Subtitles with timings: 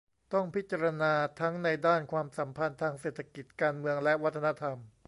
[0.33, 4.77] ต้องพิจารณาทั้งในด้านความสัมพันธ์ทางเศรษฐกิจ การเมืองและวัฒนธรรม